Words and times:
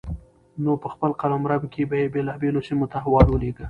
نو 0.63 0.71
په 0.81 0.87
خپل 0.93 1.11
قلمرو 1.21 1.57
کې 1.73 1.81
به 1.89 1.95
يې 2.01 2.07
بېلابېلو 2.13 2.65
سيمو 2.67 2.89
ته 2.91 2.95
احوال 2.99 3.27
ولېږه 3.29 3.59